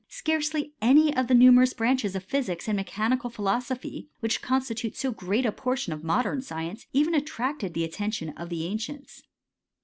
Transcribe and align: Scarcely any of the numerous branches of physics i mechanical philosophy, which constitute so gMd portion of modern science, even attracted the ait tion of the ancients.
Scarcely 0.09 0.73
any 0.81 1.15
of 1.15 1.27
the 1.27 1.35
numerous 1.35 1.73
branches 1.73 2.15
of 2.15 2.23
physics 2.23 2.67
i 2.67 2.73
mechanical 2.73 3.29
philosophy, 3.29 4.09
which 4.19 4.41
constitute 4.41 4.97
so 4.97 5.13
gMd 5.13 5.55
portion 5.55 5.93
of 5.93 6.03
modern 6.03 6.41
science, 6.41 6.87
even 6.91 7.13
attracted 7.13 7.75
the 7.75 7.83
ait 7.83 7.93
tion 8.15 8.29
of 8.29 8.49
the 8.49 8.65
ancients. 8.65 9.21